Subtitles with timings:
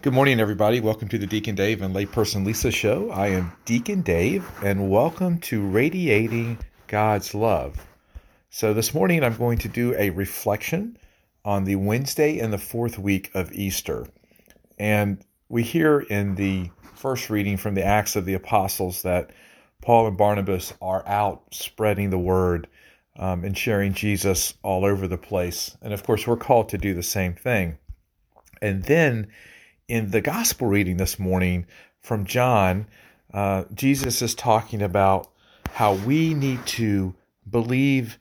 [0.00, 0.78] Good morning, everybody.
[0.78, 3.10] Welcome to the Deacon Dave and Layperson Lisa show.
[3.10, 7.84] I am Deacon Dave, and welcome to Radiating God's Love.
[8.48, 10.96] So, this morning I'm going to do a reflection
[11.44, 14.06] on the Wednesday in the fourth week of Easter.
[14.78, 19.32] And we hear in the first reading from the Acts of the Apostles that
[19.82, 22.68] Paul and Barnabas are out spreading the word
[23.16, 25.76] um, and sharing Jesus all over the place.
[25.82, 27.78] And of course, we're called to do the same thing.
[28.62, 29.26] And then
[29.88, 31.66] in the gospel reading this morning
[32.02, 32.86] from John,
[33.32, 35.30] uh, Jesus is talking about
[35.70, 37.14] how we need to
[37.48, 38.18] believe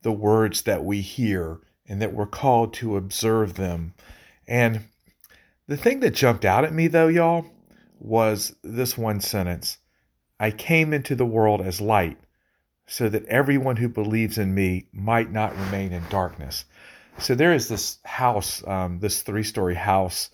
[0.00, 3.92] the words that we hear and that we're called to observe them.
[4.48, 4.88] And
[5.68, 7.44] the thing that jumped out at me, though, y'all,
[7.98, 9.78] was this one sentence
[10.40, 12.18] I came into the world as light
[12.86, 16.64] so that everyone who believes in me might not remain in darkness.
[17.18, 20.30] So there is this house, um, this three story house,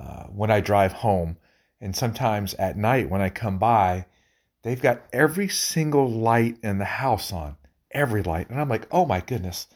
[0.00, 1.36] uh, when I drive home.
[1.80, 4.06] And sometimes at night when I come by,
[4.62, 7.56] they've got every single light in the house on,
[7.90, 8.48] every light.
[8.50, 9.66] And I'm like, oh my goodness,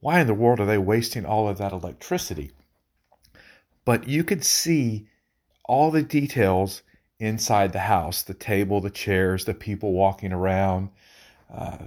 [0.00, 2.52] why in the world are they wasting all of that electricity?
[3.84, 5.08] But you could see
[5.64, 6.82] all the details
[7.18, 10.90] inside the house the table, the chairs, the people walking around.
[11.52, 11.78] Uh,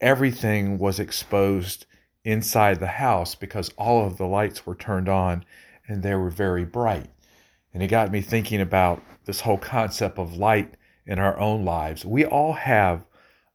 [0.00, 1.86] everything was exposed
[2.24, 5.44] inside the house because all of the lights were turned on
[5.86, 7.10] and they were very bright.
[7.74, 10.74] And it got me thinking about this whole concept of light
[11.06, 12.04] in our own lives.
[12.04, 13.04] We all have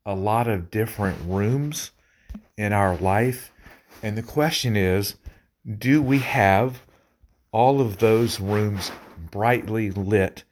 [0.06, 1.92] a lot of different rooms
[2.58, 3.52] in our life.
[4.04, 5.16] And the question is
[5.78, 6.82] do we have
[7.52, 8.92] all of those rooms
[9.32, 10.44] brightly lit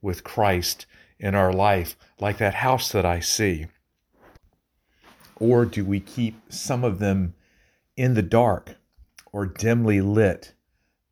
[0.00, 0.86] with Christ
[1.18, 3.66] in our life, like that house that I see?
[5.36, 7.34] Or do we keep some of them
[7.96, 8.76] in the dark
[9.32, 10.54] or dimly lit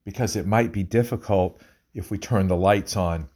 [0.04, 1.60] because it might be difficult
[1.94, 3.28] if we turn the lights on.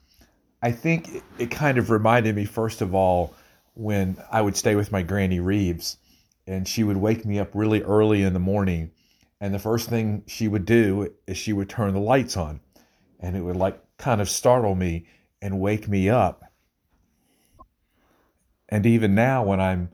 [0.62, 3.34] I think it kind of reminded me, first of all,
[3.74, 5.98] when I would stay with my Granny Reeves
[6.46, 8.90] and she would wake me up really early in the morning.
[9.40, 12.60] And the first thing she would do is she would turn the lights on
[13.20, 15.06] and it would like kind of startle me
[15.40, 16.42] and wake me up.
[18.68, 19.90] And even now, when I'm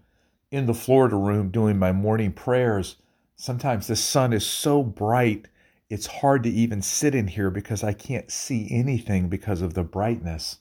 [0.50, 2.97] in the Florida room doing my morning prayers,
[3.36, 5.48] Sometimes the sun is so bright,
[5.91, 9.84] it's hard to even sit in here because I can't see anything because of the
[9.84, 10.59] brightness.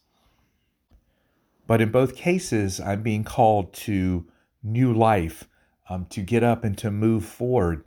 [1.66, 4.26] But in both cases, I'm being called to
[4.62, 5.48] new life,
[5.90, 7.86] um, to get up and to move forward.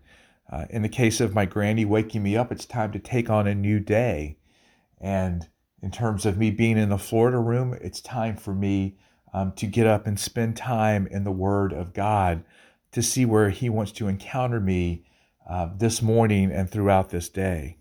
[0.51, 3.47] Uh, in the case of my granny waking me up, it's time to take on
[3.47, 4.39] a new day.
[5.01, 5.49] And
[5.83, 8.97] in terms of me being in the Florida room, it's time for me
[9.35, 12.45] um, to get up and spend time in the Word of God
[12.93, 15.05] to see where He wants to encounter me
[15.49, 17.77] uh, this morning and throughout this day.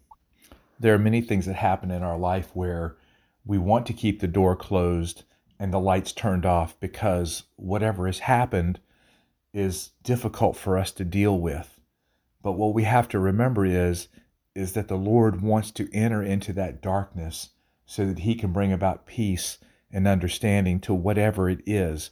[0.80, 2.98] There are many things that happen in our life where
[3.46, 5.24] we want to keep the door closed
[5.60, 8.80] and the lights turned off because whatever has happened
[9.54, 11.80] is difficult for us to deal with.
[12.44, 14.08] But what we have to remember is
[14.54, 17.50] is that the Lord wants to enter into that darkness
[17.86, 19.58] so that he can bring about peace
[19.92, 22.10] and understanding to whatever it is.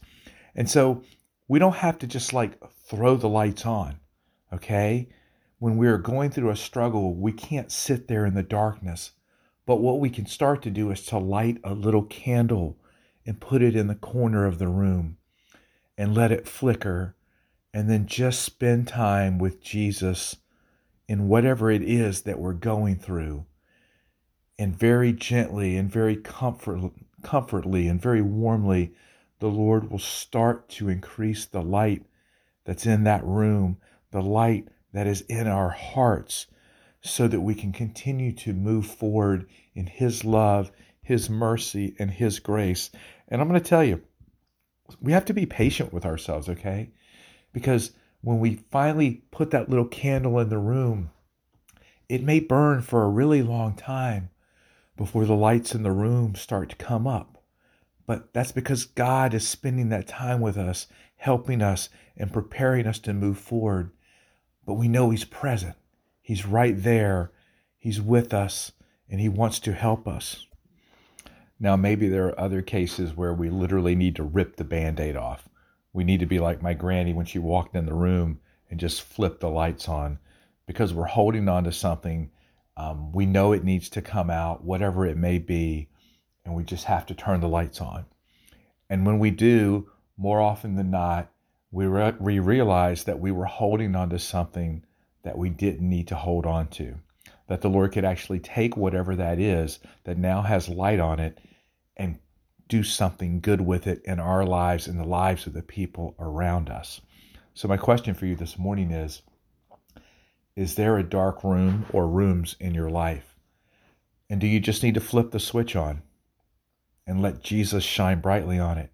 [0.54, 1.02] And so
[1.48, 3.98] we don't have to just like throw the lights on,
[4.52, 5.08] okay?
[5.64, 9.12] When we're going through a struggle, we can't sit there in the darkness.
[9.64, 12.76] But what we can start to do is to light a little candle
[13.24, 15.16] and put it in the corner of the room
[15.96, 17.16] and let it flicker
[17.72, 20.36] and then just spend time with Jesus
[21.08, 23.46] in whatever it is that we're going through.
[24.58, 26.92] And very gently and very comfort,
[27.22, 28.92] comfortly and very warmly,
[29.38, 32.04] the Lord will start to increase the light
[32.66, 33.78] that's in that room,
[34.10, 36.46] the light that is in our hearts,
[37.02, 40.72] so that we can continue to move forward in His love,
[41.02, 42.90] His mercy, and His grace.
[43.28, 44.00] And I'm going to tell you,
[45.00, 46.90] we have to be patient with ourselves, okay?
[47.52, 51.10] Because when we finally put that little candle in the room,
[52.08, 54.30] it may burn for a really long time
[54.96, 57.42] before the lights in the room start to come up.
[58.06, 60.86] But that's because God is spending that time with us,
[61.16, 63.90] helping us and preparing us to move forward.
[64.66, 65.76] But we know He's present,
[66.22, 67.32] He's right there,
[67.78, 68.72] He's with us,
[69.08, 70.46] and He wants to help us.
[71.60, 75.16] Now, maybe there are other cases where we literally need to rip the band aid
[75.16, 75.48] off.
[75.92, 78.40] We need to be like my granny when she walked in the room
[78.70, 80.18] and just flip the lights on
[80.66, 82.30] because we're holding on to something.
[82.76, 85.88] Um, we know it needs to come out, whatever it may be
[86.44, 88.04] and we just have to turn the lights on.
[88.90, 91.30] And when we do, more often than not,
[91.74, 94.84] we, re- we realize that we were holding on to something
[95.24, 96.94] that we didn't need to hold on to.
[97.48, 101.40] that the Lord could actually take whatever that is that now has light on it
[101.96, 102.20] and
[102.68, 106.70] do something good with it in our lives and the lives of the people around
[106.70, 107.00] us.
[107.54, 109.22] So, my question for you this morning is
[110.54, 113.34] Is there a dark room or rooms in your life?
[114.30, 116.02] And do you just need to flip the switch on
[117.04, 118.90] and let Jesus shine brightly on it?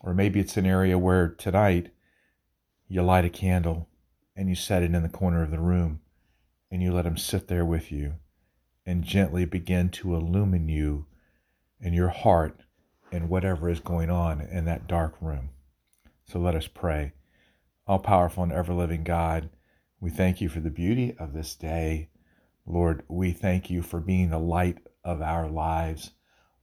[0.00, 1.90] Or maybe it's an area where tonight
[2.90, 3.88] you light a candle
[4.34, 6.00] and you set it in the corner of the room
[6.72, 8.16] and you let him sit there with you
[8.84, 11.06] and gently begin to illumine you
[11.80, 12.62] and your heart
[13.12, 15.50] and whatever is going on in that dark room.
[16.24, 17.12] So let us pray.
[17.86, 19.50] All powerful and ever living God,
[20.00, 22.08] we thank you for the beauty of this day.
[22.66, 26.10] Lord, we thank you for being the light of our lives.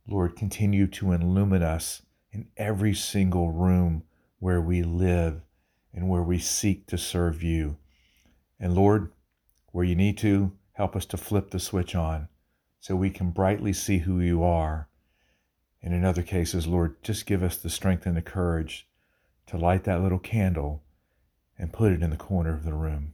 [0.05, 2.01] Lord, continue to illumine us
[2.33, 4.03] in every single room
[4.39, 5.41] where we live
[5.93, 7.77] and where we seek to serve you.
[8.59, 9.11] And Lord,
[9.71, 12.27] where you need to, help us to flip the switch on
[12.79, 14.89] so we can brightly see who you are.
[15.81, 18.87] And in other cases, Lord, just give us the strength and the courage
[19.47, 20.83] to light that little candle
[21.57, 23.13] and put it in the corner of the room.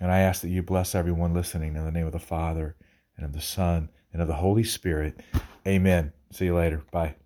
[0.00, 2.76] And I ask that you bless everyone listening in the name of the Father
[3.16, 5.20] and of the Son and of the Holy Spirit.
[5.66, 6.12] Amen.
[6.32, 6.82] See you later.
[6.90, 7.16] Bye.